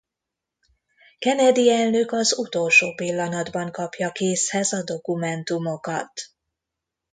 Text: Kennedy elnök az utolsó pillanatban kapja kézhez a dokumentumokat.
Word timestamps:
Kennedy 1.19 1.69
elnök 1.69 2.11
az 2.11 2.37
utolsó 2.37 2.93
pillanatban 2.93 3.71
kapja 3.71 4.11
kézhez 4.11 4.71
a 4.73 4.83
dokumentumokat. 4.83 6.11